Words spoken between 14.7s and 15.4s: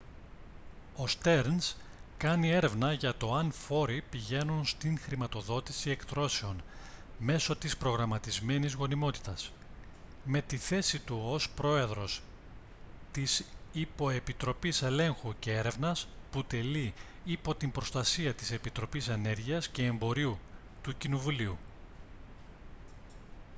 ελέγχου